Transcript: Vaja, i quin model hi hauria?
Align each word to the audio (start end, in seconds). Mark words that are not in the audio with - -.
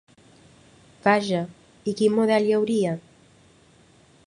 Vaja, 1.07 1.41
i 1.91 1.95
quin 2.01 2.17
model 2.21 2.49
hi 2.49 2.57
hauria? 2.61 2.95